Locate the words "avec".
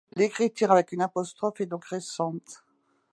0.71-0.93